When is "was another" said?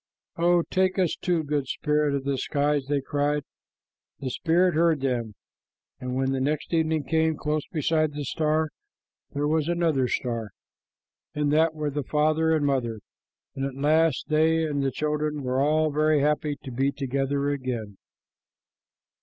9.47-10.07